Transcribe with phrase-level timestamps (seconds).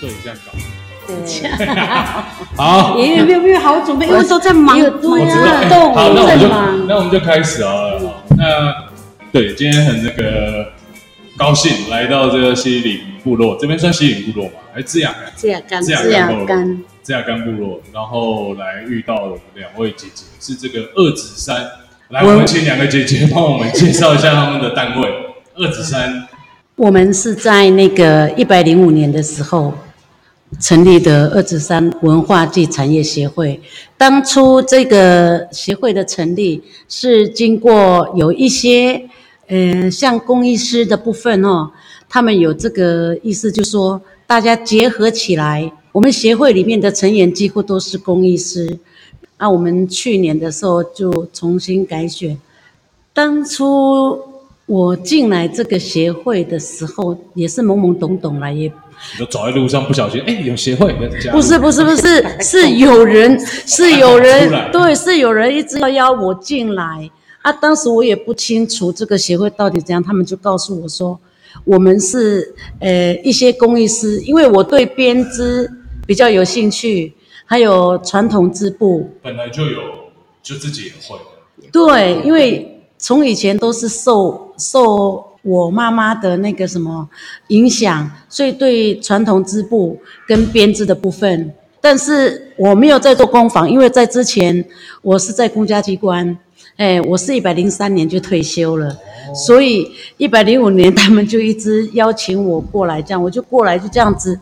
[0.00, 0.52] 对这样搞。
[1.06, 1.48] 对，
[2.56, 5.46] 好，也没有没有好准备，因为都在忙，我知道。
[5.52, 6.48] 欸、好，那我们就
[6.88, 8.00] 那我们就开始好了。
[8.00, 8.74] 好，那
[9.30, 10.72] 对，今天很那个
[11.36, 14.54] 高兴来到这个西岭部落，这边算西岭部落吗？
[14.72, 15.32] 还是滋雅干？
[15.36, 17.80] 滋雅干，滋雅干，滋雅干部落。
[17.92, 21.66] 然后来遇到了两位姐姐，是这个二子山。
[22.08, 25.08] 来，我们请两个姐姐帮我们介绍一下他们的单位。
[25.54, 26.28] 二子山，
[26.76, 29.72] 我们是在那个一百零五年的时候。
[30.60, 33.58] 成立的二子山文化暨产业协会，
[33.96, 39.08] 当初这个协会的成立是经过有一些，
[39.46, 41.70] 呃，像工艺师的部分哦，
[42.12, 48.78] 他们有这个意思，就是说大家结合起来，我们协会里面的成员几乎都是工艺师，
[49.38, 52.38] 啊，我们去年的时候就重新改选，
[53.14, 54.20] 当初
[54.66, 58.70] 我进来这个协会的时候，也是懵懵懂懂来也。
[59.14, 60.92] 你就走在路上不小心，哎、欸，有协会
[61.32, 67.10] 不是不是不是，是有人是有人对，是有人一直要邀我进来
[67.40, 67.50] 啊。
[67.50, 71.18] 当时我也不清楚这个协会到底怎样，他们就告诉我说，
[71.64, 75.70] 我们是呃一些工艺师，因为我对编织
[76.06, 79.80] 比较有兴趣，还有传统织布，本来就有，
[80.42, 81.18] 就自己也会。
[81.70, 85.28] 对，因为从以前都是受受。
[85.44, 87.08] 我妈妈的那个什么
[87.48, 94.64] 影响，所以对传统织布跟编织的部分，但是我没有在做工坊，因为在之前
[95.02, 96.38] 我是在公家机关，
[96.76, 98.96] 哎，我是一百零三年就退休了，
[99.34, 104.38] 所以一百零五年他们就一直邀请我过来，这样我就过来，就这样子，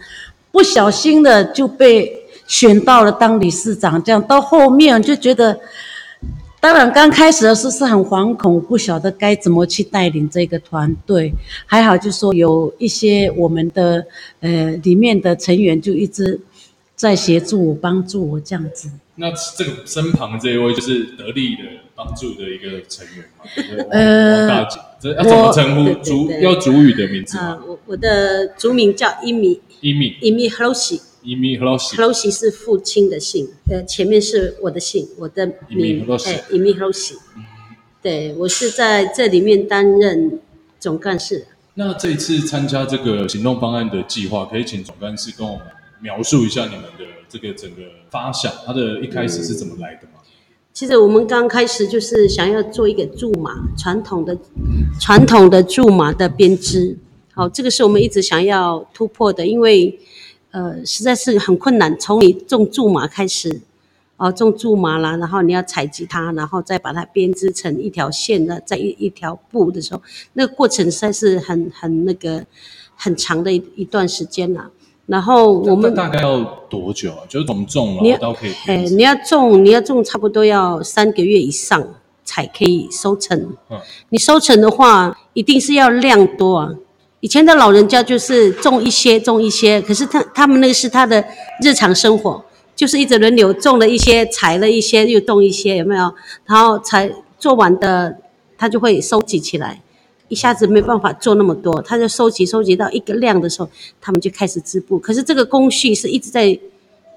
[0.50, 2.12] 不小心的就被
[2.46, 5.58] 选到了当理事长，这样到后面就觉得。
[6.62, 11.32] 当然，刚开始的时候是很惶恐，不晓得该怎么去带领这个团队。
[11.64, 14.04] 还好，就说有一些我们的
[14.40, 16.38] 呃里面的成员就一直
[16.94, 18.90] 在协助我、帮助我这样子。
[19.14, 21.62] 那这个身旁这一位就是得力的
[22.02, 23.44] 帮助的一个成员嘛？
[23.90, 26.02] 呃，大姐，这要怎么称呼？
[26.02, 27.62] 族要族语的名字啊？
[27.66, 31.02] 我我的族名叫伊米，伊米，伊米哈罗西。
[31.22, 37.16] 伊米哈罗西，哈罗西是父亲的姓，呃，前面是我的姓，我的名，哎，伊米哈罗西。
[38.00, 40.40] 对，我是在这里面担任
[40.78, 41.46] 总干事。
[41.74, 45.66] 那这一次参加这个行动方案的计划，可以请总干事跟我们
[46.00, 50.19] 描述一下你们的这个整个发想，它的一开始是怎么来的吗？
[50.72, 54.36] 其实我们刚开始就是想要做一个苎麻，传统的
[55.00, 56.96] 传统的苎麻的编织。
[57.32, 59.98] 好，这个是我们一直想要突破的，因为。
[60.52, 61.96] 呃，实在是很困难。
[61.96, 63.60] 从你种苎麻开始，
[64.16, 70.02] 哦，种苎麻啦，然后你要采集它，然后再把它编织成一条线的，在一一条布的时候，
[70.32, 72.44] 那个过程实在是很很那个
[72.96, 74.72] 很长的一一段时间了。
[75.10, 77.18] 然后我们大概要多久啊？
[77.28, 81.84] 就是从种了到可以，哎，你要种，你要种差不多要三个月以上
[82.24, 83.36] 才可以收成。
[83.70, 83.78] 嗯，
[84.10, 86.70] 你收成的话，一定是要量多啊。
[87.18, 91.24] 以前的老人家就是种一些种一些，可是他他们那个是他的
[91.60, 92.44] 日常生活，
[92.76, 96.14] 就是一直轮流种了一些，采了一些，又种一些，有没有？
[96.46, 98.16] 然后采做完的，
[98.56, 99.82] 他就会收集起来，
[100.30, 103.68] 一下子没办法做那么多，他就收集收集到一个量的时候，
[104.00, 104.98] 他们就开始织布。
[104.98, 106.58] 可是这个工序是一直在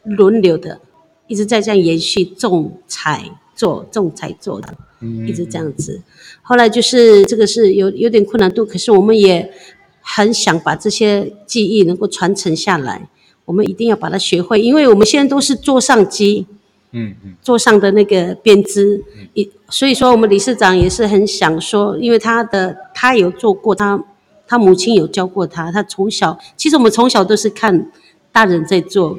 [0.04, 0.82] 轮流的，
[1.28, 3.24] 一直在这样延续种彩
[3.56, 4.76] 做种彩做的，
[5.26, 6.02] 一直这样子。
[6.42, 9.50] 后来就是这个是有有点困难度，可是我们也。
[10.06, 13.08] 很想把这些技艺能够传承下来，
[13.46, 16.46] 我们一定要把它学会，因为我们现在都是桌上机，
[16.94, 24.02] 嗯嗯，座上的那个编织，一、嗯、所以说我们理事长也是很想说，因为他的他有做过，他
[24.48, 27.92] 他母亲有教过他，他从小其实我们从小都是看
[28.32, 29.18] 大人在做，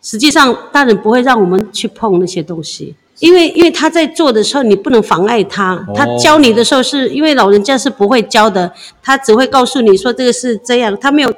[0.00, 2.94] 实际上大人不会让我们去碰那些东西。
[3.20, 5.84] 因为因为他在做的时候，你不能妨碍他。
[5.92, 8.72] 他教你的时候是，是因为老人家是不会教的，
[9.02, 11.34] 他只会告诉你说这个是这样，他没有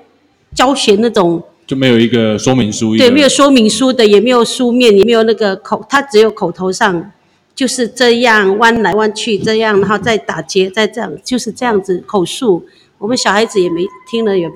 [0.55, 2.97] 教学那种，就没有一个说明书。
[2.97, 7.13] 对，没有说明书的，也没有书面，也没有那个口，他只有口头上
[7.55, 12.67] 就是这样弯来弯去这样，然后再打结，再这样，就是这样子口述。
[12.99, 14.51] 我们小孩子也没听了也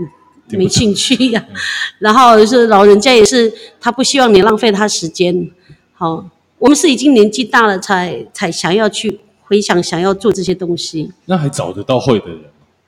[0.58, 1.54] 没兴趣呀、啊。
[2.00, 5.48] 然后是老人家也是，他不希望你浪费他时间，
[5.92, 6.26] 好。
[6.58, 11.12] 我们是已经年纪大了才，才才想要去回想，想要做这些东西。
[11.26, 12.40] 那还找得到会的人，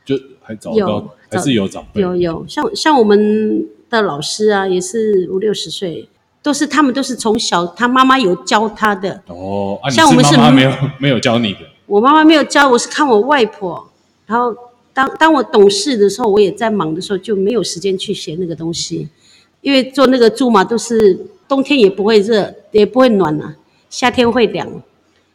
[0.07, 2.01] 就还找得到，还是有长辈。
[2.01, 6.09] 有有，像像我们的的老师啊，也是五六十岁，
[6.43, 9.21] 都是他们都是从小他妈妈有教他的。
[9.27, 11.59] 哦，啊、像我们是妈妈没有 没有教你的。
[11.87, 13.89] 我妈妈没有教，我是看我外婆。
[14.27, 14.55] 然后
[14.95, 19.09] 当当我懂事的时候，我也在忙的时候，就没有时间去学那个东西，
[19.61, 21.19] 因为做那个珠嘛，都是
[21.49, 23.57] 冬天也不会热，也不会暖啊，
[23.91, 24.69] 夏天会凉。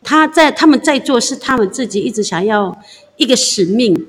[0.03, 2.77] 他在他们在做，是他们自己一直想要
[3.17, 4.05] 一个使命。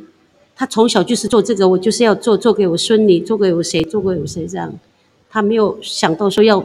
[0.55, 4.73] 他从小就是做这个，我就是要做，做给我孙女，做给我谁，做给我谁这样。
[5.31, 6.65] 他没有想到说要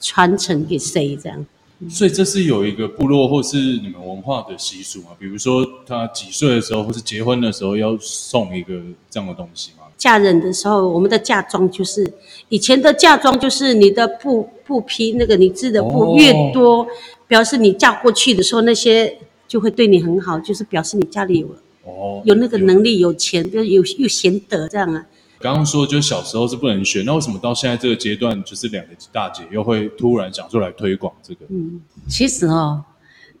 [0.00, 1.46] 传承给谁这样。
[1.88, 5.10] 所以这是有一个部落或是你们文化的习俗嘛？
[5.16, 8.74] 比如说他几岁的时候，或是结婚的时候要送一个
[9.08, 9.84] 这样的东西吗？
[9.96, 12.12] 嫁人的时候，我们的嫁妆就是
[12.48, 16.86] 以前的嫁妆，就是你的布布匹那个你织的布越多，哦、
[17.28, 21.48] 表示你嫁过去的时候那些就会对你很好，就是表示你家里有。
[21.88, 25.06] 哦，有那个能力，有钱，就有又贤德这样啊。
[25.40, 31.46] 刚刚说就小时候是不能学，那为什么到现在这个阶段，就是两个大姐又会突然想出来推广这个？
[31.48, 32.84] 嗯，其实哦，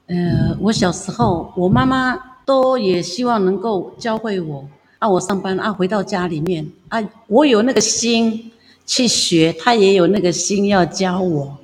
[0.06, 2.16] 呃，我小时候我妈妈
[2.46, 4.64] 都也希望能够教会我，
[5.00, 8.52] 啊，我上班啊，回到家里面啊，我有那个心
[8.86, 11.57] 去学，她也有那个心要教我。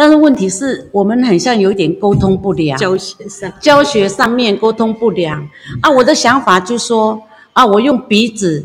[0.00, 5.46] 但是问题是我们很像有一点沟通不良，教学上教学上面沟通不良
[5.82, 5.90] 啊。
[5.90, 8.64] 我的想法就是说啊，我用笔纸、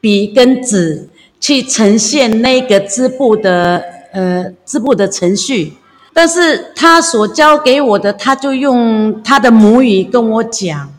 [0.00, 1.08] 笔跟纸
[1.38, 3.80] 去呈现那个织布的
[4.12, 5.74] 呃织布的程序，
[6.12, 10.92] 但是他所教给我的，他就用他的母语跟我讲，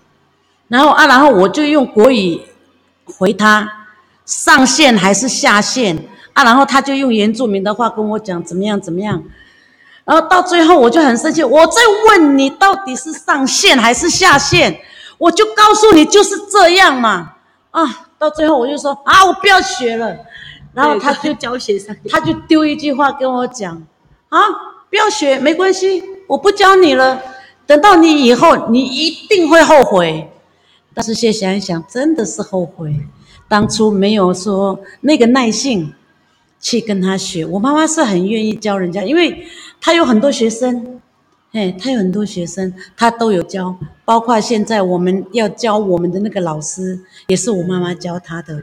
[0.70, 2.40] 然后啊，然后我就用国语
[3.04, 3.70] 回他
[4.26, 5.98] 上线还是下线
[6.32, 9.22] 啊，然后他就用原住民的话跟我讲怎么样怎么样。
[10.08, 14.80] 然后到最后我就很生气，我在问你到底是上线还是下线，
[15.18, 17.34] 我就告诉你就是这样嘛。
[17.72, 20.16] 啊，到最后我就说啊，我不要学了。
[20.74, 23.86] 然后他就教学生，他就丢一句话跟我讲
[24.30, 24.40] 啊，
[24.90, 27.22] 不要学没关系，我不教你了。
[27.66, 30.32] 等到你以后，你一定会后悔。
[30.94, 32.96] 但是现在想一想，真的是后悔，
[33.50, 35.94] 当初没有说那个耐性。
[36.60, 39.46] 去跟他学，我妈妈是很愿意教人家，因为
[39.80, 41.00] 她有很多学生，
[41.52, 48.56] 哎，她有很多学生，她都有教，包括现在我们要教我们的那个老师，也是我妈妈教她的。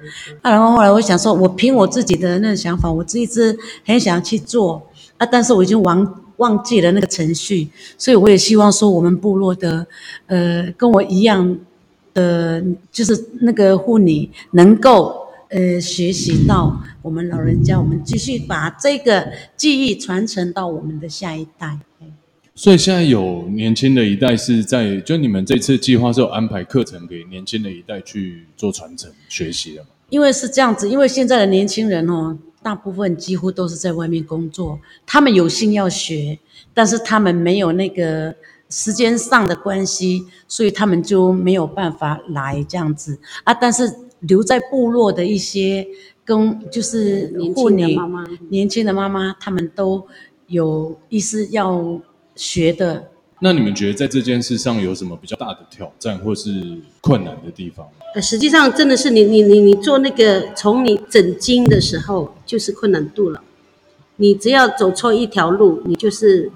[0.43, 3.57] 啊，然后后来我想说，我凭我自己的那个想法，我一直
[3.87, 4.83] 很想去做
[5.17, 9.87] 啊，但是我已经忘忘记了那个程序，所以我也希望说，我们部落的，
[10.27, 11.57] 呃，跟我一样
[12.13, 15.24] 的，就是那个妇女能够。
[15.55, 21.79] 呃，学习到我们老人家，我们继续把这个记忆传承到我们的下一代。
[22.57, 29.89] 所以现在有年轻的一代是在，就你们这次计划是有安排课程给年轻的一代去做传承学习的吗？
[30.11, 36.37] 因为是这样子，因为现在的年轻人哦，大部分几乎都是在外面工作，他们有心要学，
[36.73, 38.35] 但是他们没有那个
[38.71, 43.89] 时间上的关系，所以他们就没有办法来这样子啊，但是。
[44.29, 45.87] 留在部落的一些
[46.25, 50.07] 跟就是妇女、年轻的妈妈，年轻的妈妈，他们都
[50.47, 52.01] 有意思要
[52.35, 53.11] 学的。
[53.41, 57.87] 那你们觉得在这件事上有什么比较大的挑战或是困难的地方？
[58.15, 63.43] 呃，实际上真的是你你你你做那个从你整经的时候就是困难度了。
[64.17, 66.51] 你只要走错一条路，你就是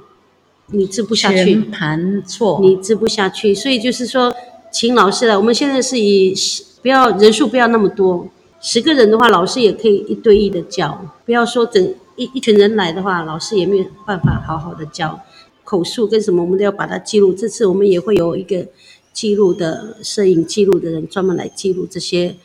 [0.68, 3.52] 你治不下去，全盘错，你治不下去。
[3.52, 4.32] 所以就是说，
[4.70, 6.34] 请老师来，我们现在是以。
[6.80, 8.28] 不要人数不要那么多，
[8.60, 11.12] 十个人的话，老师也可以一对一的教。
[11.26, 15.20] 不要说整一一群人来的话，老师也没有办法好好的教。
[15.64, 17.32] 口述跟什么，我们都要把它记录。
[17.32, 18.64] 这次我们也会有一个
[19.12, 22.36] 记录的摄影记录的人，专门来记录这些。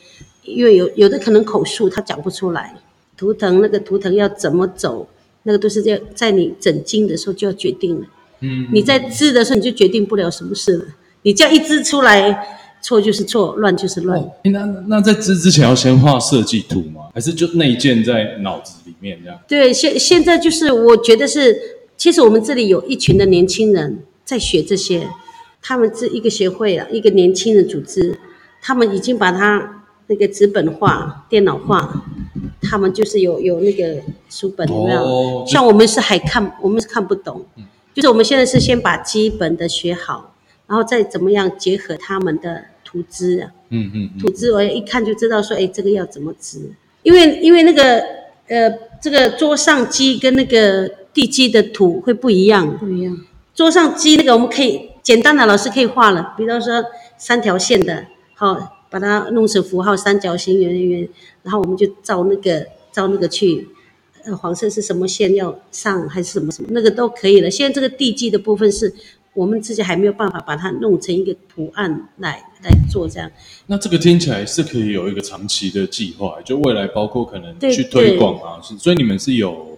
[0.42, 2.76] 因为有有的可能口述他讲不出来，
[3.16, 5.08] 图腾那个图腾要怎么走，
[5.44, 8.08] 那个都是要在你整经的时候就要决定了。
[8.40, 10.86] 嗯，你在织的时候你就决定不了什么事了。
[11.24, 12.48] 你这样一织出来。
[12.86, 14.20] 错就是错，乱就是乱。
[14.20, 17.04] 哦、那那在织之前要先画设计图吗？
[17.14, 19.40] 还是就内建在脑子里面这样？
[19.48, 21.58] 对，现现在就是我觉得是，
[21.96, 25.08] 其实我们这里有一群的年轻人在学这些，
[25.62, 28.20] 他们是一个协会啊，一个年轻人组织，
[28.62, 32.04] 他们已经把它那个纸本化、电脑化，
[32.64, 33.96] 他们就是有有那个
[34.30, 35.02] 书本有没有？
[35.02, 37.46] 哦、像我们是还看，我们是看不懂，
[37.94, 40.33] 就是我们现在是先把基本的学好，
[40.68, 42.66] 然后再怎么样结合他们的。
[42.86, 46.60] 图纸啊，嗯嗯，图纸我一看就知道说，哎，这个要怎么植？
[47.02, 48.00] 因为因为那个
[48.48, 53.20] 呃，这个桌上机跟那个地基的土会不一样，不一样。
[53.56, 56.86] 桌上机那个我们可以简单的老师可以画了，比方说
[57.18, 58.06] 三条线的，
[58.36, 61.10] 好，把它弄成符号，三角形、圆圆圆，
[61.42, 63.70] 然后我们就照那个照那个去，
[64.24, 67.50] 呃，黄色是什么线要上还是什么什么，那个都可以了。
[67.50, 68.94] 现在这个地基的部分是
[69.34, 73.32] 我们自己还没有办法把它弄成一个图案来来做这样。
[73.68, 79.72] 那这个听起来是可以有一个长期的计划，就未来包括可能去推广啊，所以你们是有。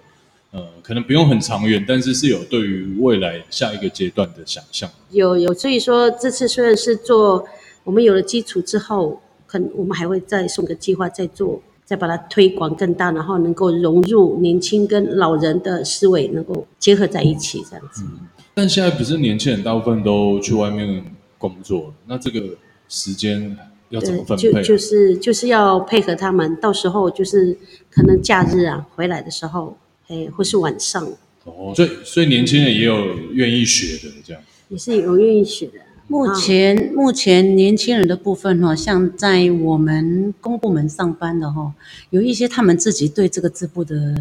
[0.52, 4.90] 呃，可能不用很长远，但是是有对于未来下一个阶段的想象。
[5.10, 7.46] 有有，所以说这次虽然是做，
[7.84, 18.04] 我们有了基础之后，可能我们还会再送个计划，再做，再把它推广更大，然后能够融入年轻跟老人的思维，能够结合在一起这样子。
[18.04, 21.06] 嗯，但现在不是年轻人大部分都去外面
[21.38, 22.58] 工作，那这个
[22.90, 23.56] 时间
[23.90, 24.52] 要怎么分配？
[24.52, 27.58] 就就是就是要配合他们，到时候就是
[27.90, 29.78] 可能假日啊回来的时候。
[30.08, 31.04] 哎，或是晚上
[31.46, 35.80] 哦，所以所以年轻人也有愿意学的这样，也是有愿意学的。
[36.08, 41.74] 目前、哦、目前年轻人的部分哈，像在我们公部门上班的哈，
[42.12, 44.16] 有一些他们自己对这个织布的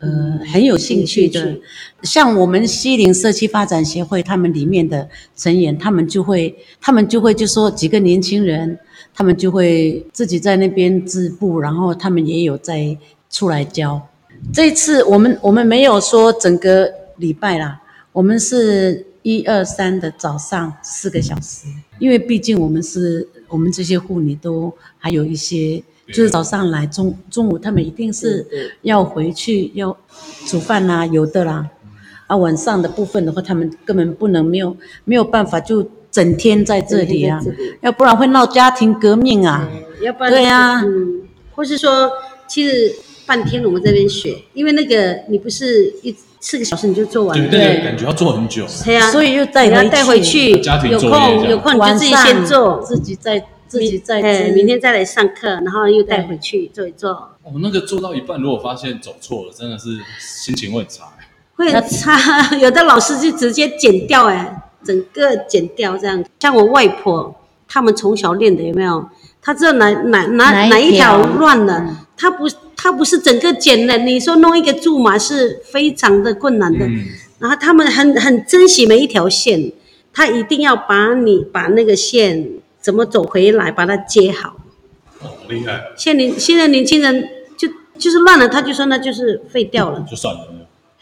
[0.00, 1.60] 呃很有兴趣的，嗯、
[2.02, 8.78] 像我们西陵社区发展协会，他们里面的成员，他们就会他们就会就说几个年轻人，
[9.14, 12.96] 他们就会自己在那边织布，然后他们也有在
[13.30, 14.00] 出来教。
[14.52, 17.80] 这次我们我们没有说整个礼拜啦，
[18.12, 21.66] 我们是一二三的早上四个小时，
[21.98, 28.46] 因为毕竟我们是我们这些护理都还有一些，就是早上来中中午他们一定是
[28.82, 29.96] 要回去要
[30.46, 31.66] 煮饭啦，有的啦，
[32.26, 37.40] 啊晚上的部分的话，他们根本不能没有没有办法就整天在这里啊，
[37.80, 39.66] 要不然会闹家庭革命啊，
[40.02, 41.22] 要不然对啊，嗯，
[41.54, 42.10] 或是说
[42.46, 42.94] 其实。
[43.26, 48.66] 半天我们这边学，因为那个你不是一四个小时你就做完了，对对，感觉要做很久。
[48.84, 50.50] 对啊，所以又带回带回去，
[50.90, 57.10] 有空有空你就自己先做，自己再自己再，哎，明天再来上课，然后又带回去做一做。
[57.42, 61.04] 哦，那个做到一半，如果发现走错了，真的是心情会很差。
[61.56, 66.22] 会很差， 有的老师就直接剪掉，哎，整个剪掉这样。
[66.40, 67.34] 像我外婆，
[67.66, 69.08] 他们从小练的有没有？
[69.40, 72.46] 他知道哪哪哪哪一条乱了，他不。
[72.84, 76.84] 他不是整个剪的，你说弄一个苧麻是非常的困难的。
[76.84, 77.06] 嗯、
[77.38, 79.72] 然后他们很很珍惜每一条线，
[80.12, 82.46] 他一定要把你把那个线
[82.82, 84.56] 怎么走回来，把它接好。
[85.22, 85.80] 哦，厉害！
[85.96, 87.26] 现年现在年轻人
[87.56, 90.40] 就就是乱了，他就说那就是废掉了，就算了。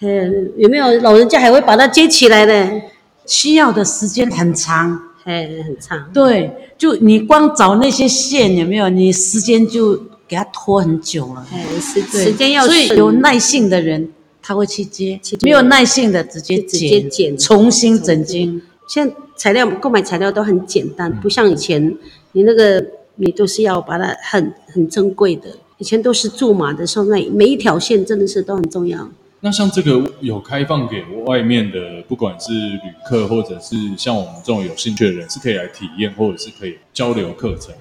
[0.03, 2.81] 嗯，有没有老人家还会把它接起来的？
[3.27, 6.09] 需要的时间很长，嘿，很长。
[6.15, 6.49] 对，
[6.79, 8.89] 就你光找那些线有没有？
[8.89, 10.12] 你时间就。
[10.33, 14.11] 给他拖很久了，哎，时时间要，所以有耐性的人
[14.41, 18.62] 他会去接，没有耐性的直接直接剪，重新整经。
[18.89, 21.95] 现在材料购买材料都很简单，不像以前，
[22.33, 22.83] 你那个
[23.17, 25.51] 你都是要把它很很珍贵的。
[25.77, 29.07] 以前都是苧麻的时候，那每一条线真的是都很重要。
[29.41, 37.75] 那像这个有开放给外面的，不管是旅客或者是像我们这种有兴趣的人，是可以来体验或者是可以交流课程。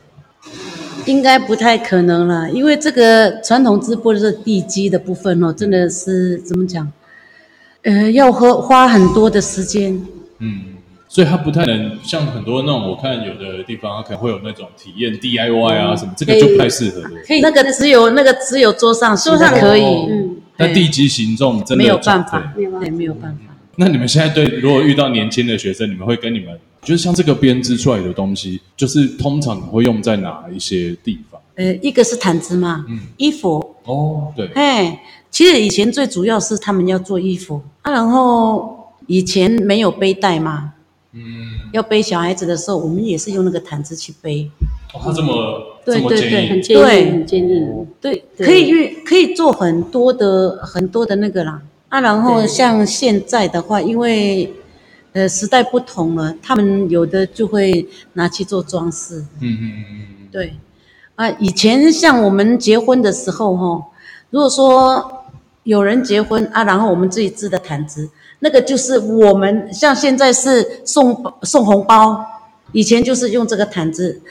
[1.05, 6.91] 应该不太可能了，因为这个传统织布的地基的部分哦，真的是怎么讲？
[7.83, 9.99] 呃，要花花很多的时间。
[10.39, 10.61] 嗯，
[11.07, 17.01] 所以它不太能像很多那种，我看有的地方它可能会有那种体验 DIY 啊什么，这个就不太适合。
[17.25, 23.55] 可以，那个只有那个只有桌上桌上可以，嗯，那地基形状真的没有办法，对，没有办法。
[23.77, 26.57] 那你们现在对，如果遇到年轻的学生，你们会跟你们？
[26.81, 31.39] 就是像这个编织出来的东西，就是通常会用在哪一些地方？
[31.55, 33.75] 呃，一个是毯子嘛，嗯，衣服。
[33.85, 34.47] 哦，对。
[34.53, 40.73] 哎，其实以前最主要是他们要做衣服啊，然后以前没有背带嘛，
[41.13, 41.21] 嗯，
[41.73, 44.49] 要背小孩子的时候，我们也是用那个毯子去背。
[44.93, 47.87] 哦，他这么对对对，很坚硬，很坚硬。
[47.99, 51.61] 对，可以运，可以做很多的很多的那个啦。
[51.89, 54.51] 啊，然后像现在的话，因为
[55.13, 59.19] 呃，时代不同了，他们有的就会拿去做装饰。
[59.41, 60.53] 嗯嗯嗯嗯，对。
[61.15, 63.85] 啊，以前像我们结婚的时候，哈，
[64.29, 65.25] 如果说
[65.63, 72.25] 有人结婚啊，然后我们自己织的毯子，那个就是我们像现在是送送红包，
[72.71, 74.21] 以前就是用这个毯子。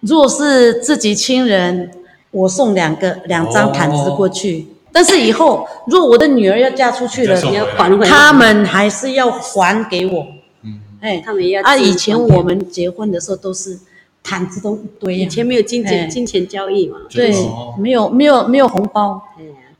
[0.00, 1.90] 如果是自己亲人，
[2.30, 4.62] 我送两个两张毯子过去。
[4.62, 10.26] 哦但是以后，如果我的女儿要嫁出去了，你要还回来，他们还是要还给我。
[10.64, 11.62] 嗯，哎，他们也要。
[11.62, 13.78] 啊，以前我们结婚的时候都是
[14.22, 17.32] 毯子都一堆，以前没有金钱金钱交易嘛，对，
[17.78, 19.22] 没有没有没有红包。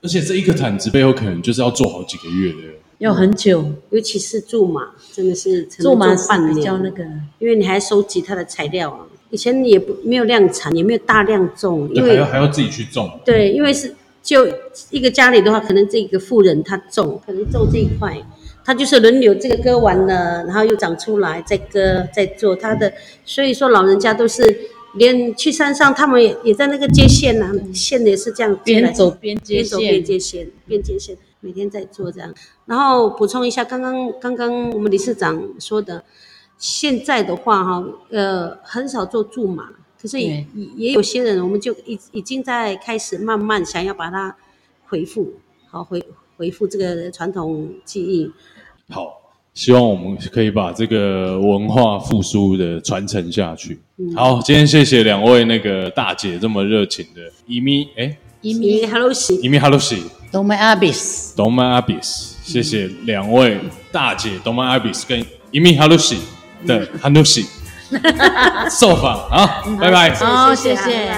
[0.03, 2.59] 而且这一个毯子背后可能就是要做好几个月的，
[2.99, 7.03] 要很久，尤其是苎麻，真的是苧麻是比较那个，
[7.41, 9.01] 因为你还收集它的材料啊。
[9.31, 13.11] 以前也不没有量产，也没有大量种，因为还要还要自己去种。
[13.25, 13.95] 对，因为是。
[14.31, 14.47] 就
[14.91, 18.17] 一个家里的话，可能这个妇人她种，可能种这一块，
[18.65, 22.93] 她就是轮流这个割完了，然后又长出来，再割再做她的。
[23.25, 32.33] 所以说老人家都是连去山上，他们也也在那个接线呐、啊，线也是这样边走边接线，边走边接线，边接线，每天在做这样。
[32.67, 36.05] 然后补充一下，刚刚刚刚我们理事长说的，
[36.57, 39.71] 现在的话哈，呃，很少做驻马。
[40.01, 44.35] 可是也也有些人，我们就已已经在开始慢慢想要把它
[44.87, 45.35] 回复，
[45.69, 46.03] 好回
[46.39, 48.33] 恢复这个传统技艺。
[48.89, 49.13] 好，
[49.53, 53.79] 希望我们可以把这个文化复苏的传承下去。
[53.99, 60.03] 嗯、好，今天谢谢两位那个大姐这么热情的伊咪哎，伊咪哈喽西，伊咪哈喽西，
[60.33, 63.61] 东麦阿比斯，东麦阿比斯，谢谢两位
[63.93, 66.17] 大姐东麦阿比斯跟伊咪哈喽西
[66.67, 67.45] 的哈喽西。
[68.71, 70.15] 受访好，拜拜。
[70.15, 71.11] 好，谢谢。